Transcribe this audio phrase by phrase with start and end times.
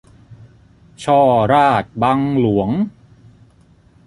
[1.03, 1.21] ฉ้อ
[1.53, 2.69] ราษฎร์บังหลวง